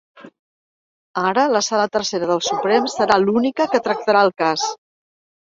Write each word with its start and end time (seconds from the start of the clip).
Ara 1.23 1.43
la 1.55 1.61
sala 1.67 1.85
tercera 1.97 2.31
del 2.31 2.41
Suprem 2.47 2.89
serà 2.95 3.19
l’única 3.27 3.69
que 3.75 3.83
tractarà 3.91 4.27
el 4.31 4.35
cas. 4.45 4.67